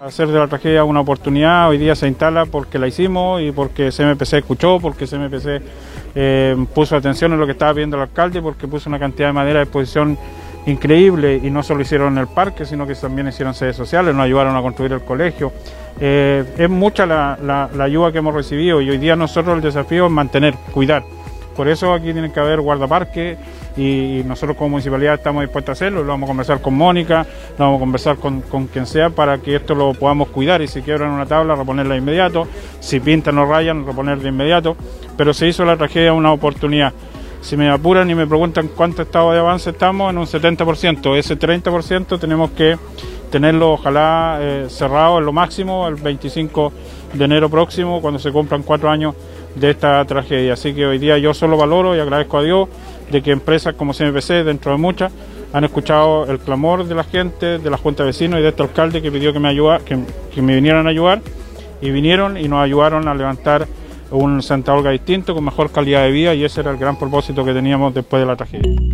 Hacer 0.00 0.28
de 0.28 0.38
la 0.38 0.48
tragedia 0.48 0.82
una 0.82 1.00
oportunidad 1.00 1.68
hoy 1.68 1.76
día 1.76 1.94
se 1.94 2.08
instala 2.08 2.46
porque 2.46 2.78
la 2.78 2.88
hicimos 2.88 3.42
y 3.42 3.52
porque 3.52 3.90
CMPC 3.90 4.32
escuchó, 4.32 4.80
porque 4.80 5.06
CMPC 5.06 5.62
eh, 6.14 6.56
puso 6.74 6.96
atención 6.96 7.34
en 7.34 7.38
lo 7.38 7.44
que 7.44 7.52
estaba 7.52 7.74
viendo 7.74 7.98
el 7.98 8.04
alcalde, 8.04 8.40
porque 8.40 8.66
puso 8.66 8.88
una 8.88 8.98
cantidad 8.98 9.28
de 9.28 9.34
madera 9.34 9.60
a 9.60 9.64
disposición 9.64 10.16
increíble 10.64 11.38
y 11.42 11.50
no 11.50 11.62
solo 11.62 11.82
hicieron 11.82 12.14
en 12.14 12.20
el 12.20 12.28
parque, 12.28 12.64
sino 12.64 12.86
que 12.86 12.94
también 12.94 13.28
hicieron 13.28 13.52
sedes 13.52 13.76
sociales, 13.76 14.14
nos 14.14 14.24
ayudaron 14.24 14.56
a 14.56 14.62
construir 14.62 14.92
el 14.92 15.02
colegio. 15.02 15.52
Eh, 16.00 16.44
es 16.56 16.70
mucha 16.70 17.04
la, 17.04 17.68
ayuda 17.78 18.10
que 18.10 18.18
hemos 18.18 18.34
recibido 18.34 18.80
y 18.80 18.88
hoy 18.88 18.96
día 18.96 19.16
nosotros 19.16 19.54
el 19.54 19.60
desafío 19.60 20.06
es 20.06 20.12
mantener, 20.12 20.54
cuidar. 20.72 21.02
Por 21.60 21.68
eso 21.68 21.92
aquí 21.92 22.14
tiene 22.14 22.32
que 22.32 22.40
haber 22.40 22.62
guardaparque 22.62 23.36
y 23.76 24.22
nosotros 24.24 24.56
como 24.56 24.70
municipalidad 24.70 25.12
estamos 25.12 25.42
dispuestos 25.42 25.68
a 25.68 25.72
hacerlo, 25.72 26.02
lo 26.02 26.08
vamos 26.08 26.26
a 26.26 26.30
conversar 26.30 26.62
con 26.62 26.72
Mónica, 26.72 27.26
lo 27.58 27.66
vamos 27.66 27.76
a 27.76 27.80
conversar 27.80 28.16
con, 28.16 28.40
quien 28.72 28.86
sea 28.86 29.10
para 29.10 29.36
que 29.36 29.56
esto 29.56 29.74
lo 29.74 29.92
podamos 29.92 30.28
cuidar 30.28 30.62
y 30.62 30.68
si 30.68 30.80
quiebran 30.80 31.10
una 31.10 31.26
tabla 31.26 31.54
reponerla 31.54 31.92
de 31.92 32.00
inmediato, 32.00 32.48
si 32.80 32.98
pintan 32.98 33.36
o 33.36 33.44
rayan 33.44 33.84
reponer 33.84 34.20
de 34.20 34.30
inmediato, 34.30 34.74
pero 35.18 35.34
se 35.34 35.48
hizo 35.48 35.62
la 35.66 35.76
tragedia 35.76 36.14
una 36.14 36.32
oportunidad. 36.32 36.94
Si 37.42 37.58
me 37.58 37.68
apuran 37.68 38.08
y 38.08 38.14
me 38.14 38.26
preguntan 38.26 38.70
cuánto 38.74 39.02
estado 39.02 39.30
de 39.32 39.40
avance 39.40 39.68
estamos, 39.68 40.08
en 40.10 40.16
un 40.16 40.24
70%. 40.24 41.14
Ese 41.14 41.38
30% 41.38 42.18
tenemos 42.18 42.52
que 42.52 42.78
tenerlo 43.30 43.72
ojalá 43.72 44.38
eh, 44.40 44.66
cerrado 44.70 45.18
en 45.18 45.26
lo 45.26 45.32
máximo 45.32 45.86
el 45.88 45.96
25 45.96 46.72
de 47.12 47.24
enero 47.24 47.50
próximo, 47.50 48.00
cuando 48.00 48.18
se 48.18 48.32
cumplan 48.32 48.62
cuatro 48.62 48.88
años 48.88 49.14
de 49.54 49.70
esta 49.70 50.04
tragedia. 50.04 50.54
Así 50.54 50.74
que 50.74 50.86
hoy 50.86 50.98
día 50.98 51.18
yo 51.18 51.34
solo 51.34 51.56
valoro 51.56 51.96
y 51.96 52.00
agradezco 52.00 52.38
a 52.38 52.42
Dios 52.42 52.68
de 53.10 53.22
que 53.22 53.32
empresas 53.32 53.74
como 53.74 53.92
CMPC, 53.92 54.44
dentro 54.44 54.72
de 54.72 54.78
muchas, 54.78 55.12
han 55.52 55.64
escuchado 55.64 56.26
el 56.26 56.38
clamor 56.38 56.84
de 56.84 56.94
la 56.94 57.04
gente, 57.04 57.58
de 57.58 57.70
la 57.70 57.76
Junta 57.76 58.04
de 58.04 58.08
Vecinos 58.08 58.38
y 58.38 58.42
de 58.42 58.48
este 58.50 58.62
alcalde 58.62 59.02
que 59.02 59.10
pidió 59.10 59.32
que 59.32 59.40
me, 59.40 59.48
ayuda, 59.48 59.80
que, 59.80 59.98
que 60.32 60.42
me 60.42 60.54
vinieran 60.54 60.86
a 60.86 60.90
ayudar 60.90 61.20
y 61.80 61.90
vinieron 61.90 62.36
y 62.36 62.46
nos 62.48 62.62
ayudaron 62.62 63.08
a 63.08 63.14
levantar 63.14 63.66
un 64.10 64.42
Santa 64.42 64.72
Olga 64.72 64.90
distinto, 64.90 65.34
con 65.34 65.44
mejor 65.44 65.70
calidad 65.70 66.02
de 66.02 66.10
vida 66.10 66.34
y 66.34 66.44
ese 66.44 66.60
era 66.60 66.70
el 66.70 66.76
gran 66.76 66.96
propósito 66.96 67.44
que 67.44 67.52
teníamos 67.52 67.94
después 67.94 68.20
de 68.20 68.26
la 68.26 68.36
tragedia. 68.36 68.89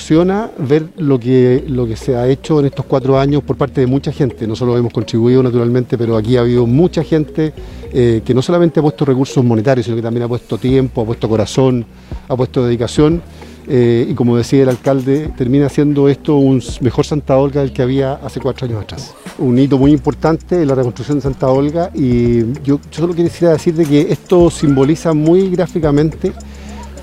Emociona 0.00 0.50
ver 0.56 0.88
lo 0.96 1.20
que, 1.20 1.62
lo 1.68 1.86
que 1.86 1.94
se 1.94 2.16
ha 2.16 2.26
hecho 2.26 2.58
en 2.58 2.66
estos 2.66 2.86
cuatro 2.86 3.18
años 3.18 3.42
por 3.42 3.56
parte 3.56 3.82
de 3.82 3.86
mucha 3.86 4.10
gente. 4.10 4.46
Nosotros 4.46 4.78
hemos 4.78 4.94
contribuido 4.94 5.42
naturalmente, 5.42 5.98
pero 5.98 6.16
aquí 6.16 6.38
ha 6.38 6.40
habido 6.40 6.66
mucha 6.66 7.04
gente 7.04 7.52
eh, 7.92 8.22
que 8.24 8.32
no 8.32 8.40
solamente 8.40 8.80
ha 8.80 8.82
puesto 8.82 9.04
recursos 9.04 9.44
monetarios, 9.44 9.84
sino 9.84 9.96
que 9.96 10.02
también 10.02 10.24
ha 10.24 10.28
puesto 10.28 10.56
tiempo, 10.56 11.02
ha 11.02 11.04
puesto 11.04 11.28
corazón, 11.28 11.84
ha 12.26 12.34
puesto 12.34 12.64
dedicación. 12.64 13.20
Eh, 13.68 14.06
y 14.08 14.14
como 14.14 14.38
decía 14.38 14.62
el 14.62 14.70
alcalde, 14.70 15.32
termina 15.36 15.68
siendo 15.68 16.08
esto 16.08 16.36
un 16.36 16.62
mejor 16.80 17.04
Santa 17.04 17.36
Olga 17.36 17.60
del 17.60 17.74
que 17.74 17.82
había 17.82 18.14
hace 18.14 18.40
cuatro 18.40 18.66
años 18.66 18.82
atrás. 18.82 19.14
Un 19.38 19.58
hito 19.58 19.76
muy 19.76 19.92
importante 19.92 20.62
en 20.62 20.66
la 20.66 20.74
reconstrucción 20.74 21.18
de 21.18 21.22
Santa 21.22 21.48
Olga 21.48 21.90
y 21.94 22.54
yo, 22.62 22.80
solo 22.90 23.14
quisiera 23.14 23.52
decir 23.52 23.74
de 23.74 23.84
que 23.84 24.10
esto 24.10 24.50
simboliza 24.50 25.12
muy 25.12 25.50
gráficamente 25.50 26.32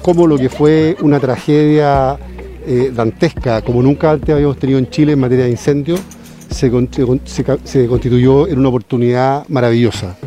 cómo 0.02 0.26
lo 0.26 0.38
que 0.38 0.50
fue 0.50 0.98
una 1.02 1.20
tragedia 1.20 2.18
eh, 2.68 2.92
dantesca 2.94 3.62
como 3.62 3.82
nunca 3.82 4.12
antes 4.12 4.30
habíamos 4.30 4.58
tenido 4.58 4.78
en 4.78 4.90
Chile 4.90 5.14
en 5.14 5.20
materia 5.20 5.46
de 5.46 5.52
incendios, 5.52 6.02
se, 6.50 6.70
constituyó 6.70 8.46
en 8.48 8.60
una 8.60 8.70
oportunidad 8.70 9.48
maravillosa 9.48 10.18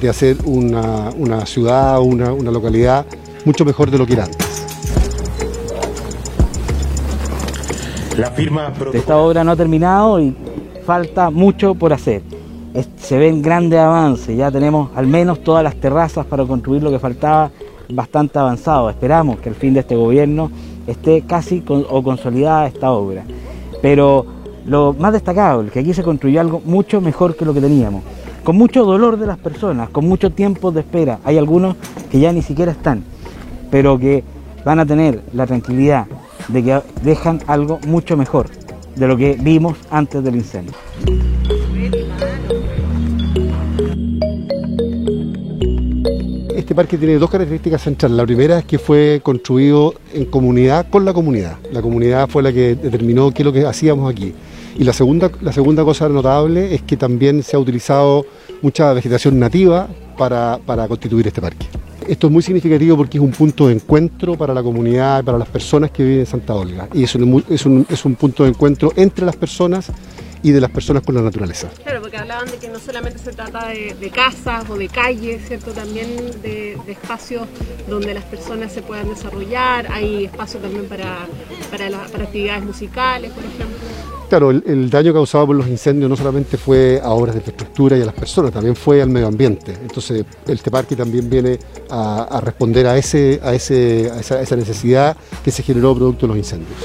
de 0.00 0.08
hacer 0.08 0.36
una, 0.44 1.10
ciudad, 1.44 2.00
una, 2.00 2.32
una 2.32 2.52
localidad 2.52 3.04
mucho 3.44 3.64
mejor 3.64 3.90
de 3.90 3.98
lo 3.98 4.06
que 4.06 4.12
era 4.12 4.26
antes. 4.26 4.64
La 8.16 8.30
firma 8.30 8.72
Esta 8.92 9.16
obra 9.16 9.42
no 9.42 9.52
ha 9.52 9.56
terminado 9.56 10.20
y 10.20 10.36
falta 10.84 11.30
mucho 11.30 11.74
por 11.74 11.92
hacer. 11.92 12.22
se 12.96 13.18
ven 13.18 13.42
grandes 13.42 13.80
avances, 13.80 14.36
ya 14.36 14.52
tenemos 14.52 14.90
al 14.94 15.08
menos 15.08 15.42
todas 15.42 15.64
las 15.64 15.74
terrazas 15.74 16.26
para 16.26 16.44
construir 16.44 16.80
lo 16.80 16.90
que 16.92 17.00
faltaba 17.00 17.50
bastante 17.88 18.38
avanzado. 18.38 18.90
Esperamos 18.90 19.40
que 19.40 19.48
al 19.48 19.54
fin 19.54 19.74
de 19.74 19.80
este 19.80 19.96
gobierno 19.96 20.50
esté 20.88 21.22
casi 21.22 21.62
o 21.68 22.02
consolidada 22.02 22.66
esta 22.66 22.90
obra. 22.90 23.24
Pero 23.80 24.26
lo 24.66 24.94
más 24.98 25.12
destacable, 25.12 25.70
que 25.70 25.80
aquí 25.80 25.94
se 25.94 26.02
construyó 26.02 26.40
algo 26.40 26.60
mucho 26.64 27.00
mejor 27.00 27.36
que 27.36 27.44
lo 27.44 27.54
que 27.54 27.60
teníamos, 27.60 28.02
con 28.44 28.56
mucho 28.56 28.84
dolor 28.84 29.18
de 29.18 29.26
las 29.26 29.38
personas, 29.38 29.90
con 29.90 30.06
mucho 30.06 30.30
tiempo 30.30 30.70
de 30.70 30.80
espera. 30.80 31.20
Hay 31.24 31.38
algunos 31.38 31.76
que 32.10 32.20
ya 32.20 32.32
ni 32.32 32.42
siquiera 32.42 32.72
están, 32.72 33.04
pero 33.70 33.98
que 33.98 34.24
van 34.64 34.80
a 34.80 34.86
tener 34.86 35.22
la 35.32 35.46
tranquilidad 35.46 36.06
de 36.48 36.62
que 36.64 36.80
dejan 37.02 37.40
algo 37.46 37.78
mucho 37.86 38.16
mejor 38.16 38.48
de 38.96 39.06
lo 39.06 39.16
que 39.16 39.38
vimos 39.40 39.76
antes 39.90 40.22
del 40.24 40.36
incendio. 40.36 40.74
Parque 46.78 46.96
tiene 46.96 47.18
dos 47.18 47.28
características 47.28 47.82
centrales. 47.82 48.16
La 48.16 48.24
primera 48.24 48.60
es 48.60 48.64
que 48.64 48.78
fue 48.78 49.20
construido 49.24 49.94
en 50.14 50.26
comunidad 50.26 50.88
con 50.88 51.04
la 51.04 51.12
comunidad. 51.12 51.56
La 51.72 51.82
comunidad 51.82 52.28
fue 52.28 52.40
la 52.40 52.52
que 52.52 52.76
determinó 52.76 53.32
qué 53.32 53.42
es 53.42 53.46
lo 53.46 53.52
que 53.52 53.66
hacíamos 53.66 54.08
aquí. 54.08 54.32
Y 54.78 54.84
la 54.84 54.92
segunda, 54.92 55.28
la 55.40 55.52
segunda 55.52 55.82
cosa 55.82 56.08
notable 56.08 56.72
es 56.72 56.82
que 56.82 56.96
también 56.96 57.42
se 57.42 57.56
ha 57.56 57.58
utilizado 57.58 58.24
mucha 58.62 58.92
vegetación 58.92 59.40
nativa 59.40 59.88
para, 60.16 60.60
constituir 60.86 61.26
este 61.26 61.40
parque. 61.40 61.66
Esto 62.06 62.28
es 62.28 62.32
muy 62.32 62.44
significativo 62.44 62.96
porque 62.96 63.18
es 63.18 63.24
un 63.24 63.32
punto 63.32 63.66
de 63.66 63.74
encuentro 63.74 64.38
para 64.38 64.54
la 64.54 64.62
comunidad, 64.62 65.24
para 65.24 65.36
las 65.36 65.48
personas 65.48 65.90
que 65.90 66.04
viven 66.04 66.20
en 66.20 66.26
Santa 66.26 66.54
Olga. 66.54 66.88
Y 66.94 67.02
es 67.02 67.16
es 67.50 67.66
un, 67.66 67.86
es 67.90 68.04
un 68.04 68.14
punto 68.14 68.44
de 68.44 68.50
encuentro 68.50 68.92
entre 68.94 69.26
las 69.26 69.34
personas 69.34 69.90
y 70.42 70.52
de 70.52 70.60
las 70.60 70.70
personas 70.70 71.02
con 71.02 71.14
la 71.14 71.22
naturaleza. 71.22 71.68
Claro, 71.82 72.00
porque 72.02 72.16
hablaban 72.16 72.50
de 72.50 72.58
que 72.58 72.68
no 72.68 72.78
solamente 72.78 73.18
se 73.18 73.32
trata 73.32 73.68
de, 73.68 74.10
casas 74.14 74.68
o 74.68 74.76
de 74.76 74.88
calles, 74.88 75.46
¿cierto? 75.46 75.72
También 75.72 76.40
de, 76.42 76.78
espacios 76.88 77.46
donde 77.88 78.14
las 78.14 78.24
personas 78.24 78.72
se 78.72 78.82
puedan 78.82 79.08
desarrollar, 79.08 79.90
hay 79.90 80.24
espacio 80.26 80.60
también 80.60 80.86
para, 80.86 81.26
para, 81.70 82.04
actividades 82.04 82.64
musicales, 82.64 83.30
por 83.32 83.44
ejemplo. 83.44 83.76
Claro, 84.28 84.50
el, 84.50 84.90
daño 84.90 85.14
causado 85.14 85.46
por 85.46 85.56
los 85.56 85.68
incendios 85.68 86.10
no 86.10 86.16
solamente 86.16 86.58
fue 86.58 87.00
a 87.02 87.10
obras 87.10 87.34
de 87.34 87.38
infraestructura 87.38 87.96
y 87.96 88.02
a 88.02 88.04
las 88.04 88.14
personas, 88.14 88.52
también 88.52 88.76
fue 88.76 89.00
al 89.00 89.08
medio 89.08 89.26
ambiente. 89.26 89.72
Entonces, 89.80 90.24
este 90.46 90.70
parque 90.70 90.94
también 90.94 91.30
viene 91.30 91.58
a, 91.88 92.40
responder 92.44 92.86
a, 92.86 92.98
ese, 92.98 93.40
a, 93.42 93.54
ese, 93.54 94.10
a 94.10 94.40
esa 94.40 94.56
necesidad 94.56 95.16
que 95.42 95.50
se 95.50 95.62
generó 95.62 95.94
producto 95.94 96.26
de 96.26 96.28
los 96.28 96.36
incendios. 96.36 96.76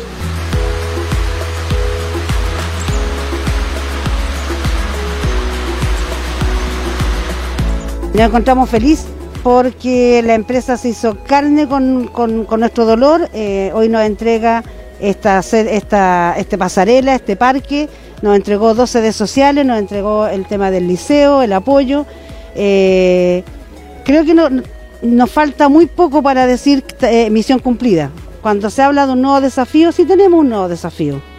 Nos 8.14 8.28
encontramos 8.28 8.70
feliz 8.70 9.06
porque 9.42 10.22
la 10.24 10.36
empresa 10.36 10.78
se 10.78 10.90
hizo 10.90 11.18
carne 11.26 11.68
con, 11.68 12.12
nuestro 12.60 12.86
dolor. 12.86 13.28
Eh, 13.34 13.72
hoy 13.74 13.90
nos 13.90 14.04
entrega 14.04 14.64
esta, 15.00 15.40
esta 15.40 16.36
este 16.38 16.58
pasarela, 16.60 17.16
este 17.16 17.36
parque, 17.36 17.90
nos 18.22 18.36
entregó 18.36 18.76
dos 18.76 18.92
sedes 18.92 19.16
sociales, 19.16 19.66
nos 19.66 19.80
entregó 19.80 20.28
el 20.28 20.46
tema 20.46 20.70
del 20.70 20.88
liceo, 20.88 21.42
el 21.42 21.54
apoyo. 21.54 22.06
Eh, 22.56 23.44
creo 24.06 24.24
que 24.26 24.36
nos 25.02 25.32
falta 25.32 25.68
muy 25.68 25.88
poco 25.88 26.22
para 26.22 26.46
decir 26.46 26.84
eh, 27.02 27.32
misión 27.32 27.58
cumplida. 27.58 28.12
Cuando 28.44 28.70
se 28.70 28.84
habla 28.84 29.08
de 29.08 29.14
un 29.14 29.24
nuevo 29.24 29.42
desafío, 29.42 29.92
sí 29.92 30.06
tenemos 30.06 30.40
un 30.40 30.50
nuevo 30.50 30.68
desafío. 30.68 31.33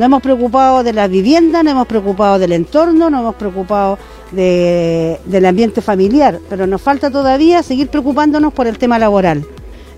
Nos 0.00 0.06
hemos 0.06 0.22
preocupado 0.22 0.82
de 0.82 0.94
la 0.94 1.08
vivienda, 1.08 1.62
nos 1.62 1.72
hemos 1.72 1.86
preocupado 1.86 2.38
del 2.38 2.52
entorno, 2.52 3.10
nos 3.10 3.20
hemos 3.20 3.34
preocupado 3.34 3.98
del 4.32 5.44
ambiente 5.44 5.82
familiar, 5.82 6.40
pero 6.48 6.66
nos 6.66 6.80
falta 6.80 7.10
todavía 7.10 7.62
seguir 7.62 7.88
preocupándonos 7.88 8.54
por 8.54 8.66
el 8.66 8.78
tema 8.78 8.98
laboral. 8.98 9.44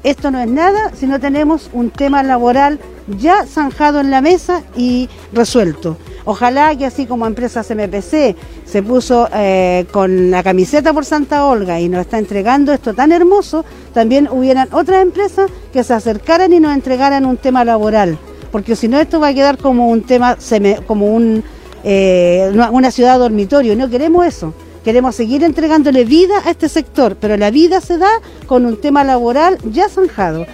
Esto 0.02 0.32
no 0.32 0.40
es 0.40 0.48
nada 0.48 0.90
si 0.92 1.06
no 1.06 1.20
tenemos 1.20 1.70
un 1.72 1.90
tema 1.90 2.24
laboral 2.24 2.80
ya 3.16 3.46
zanjado 3.46 4.00
en 4.00 4.10
la 4.10 4.20
mesa 4.20 4.64
y 4.76 5.08
resuelto. 5.32 5.96
Ojalá 6.24 6.74
que 6.74 6.86
así 6.86 7.06
como 7.06 7.24
empresa 7.24 7.60
MPC 7.60 8.34
se 8.64 8.82
puso 8.82 9.28
eh, 9.32 9.86
con 9.92 10.32
la 10.32 10.42
camiseta 10.42 10.92
por 10.92 11.04
Santa 11.04 11.46
Olga 11.46 11.78
y 11.78 11.88
nos 11.88 12.00
está 12.00 12.18
entregando 12.18 12.72
esto 12.72 12.92
tan 12.92 13.12
hermoso, 13.12 13.64
también 13.94 14.28
hubieran 14.32 14.68
otras 14.72 15.00
empresas 15.00 15.48
que 15.72 15.84
se 15.84 15.94
acercaran 15.94 16.52
y 16.52 16.58
nos 16.58 16.74
entregaran 16.74 17.24
un 17.24 17.36
tema 17.36 17.64
laboral, 17.64 18.18
porque 18.52 18.76
si 18.76 18.86
no 18.86 19.00
esto 19.00 19.18
va 19.18 19.28
a 19.28 19.34
quedar 19.34 19.58
como 19.58 19.88
un 19.88 20.02
tema, 20.02 20.36
como 20.86 21.06
un 21.06 21.42
eh, 21.84 22.52
una 22.70 22.90
ciudad 22.90 23.18
dormitorio. 23.18 23.74
No 23.76 23.90
queremos 23.90 24.26
eso. 24.26 24.54
Queremos 24.84 25.14
seguir 25.14 25.44
entregándole 25.44 26.04
vida 26.04 26.34
a 26.44 26.50
este 26.50 26.68
sector, 26.68 27.16
pero 27.20 27.36
la 27.36 27.50
vida 27.50 27.80
se 27.80 27.98
da 27.98 28.10
con 28.46 28.66
un 28.66 28.80
tema 28.80 29.04
laboral 29.04 29.58
ya 29.64 29.88
zanjado. 29.88 30.46